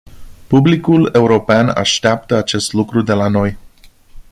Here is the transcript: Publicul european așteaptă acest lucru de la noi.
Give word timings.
Publicul 0.47 1.09
european 1.13 1.69
așteaptă 1.69 2.35
acest 2.35 2.73
lucru 2.73 3.01
de 3.01 3.13
la 3.13 3.27
noi. 3.27 3.57